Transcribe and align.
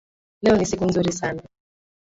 Leo 0.41 0.57
ni 0.57 0.65
siku 0.65 0.85
nzuri 0.85 1.11
sana 1.11 1.41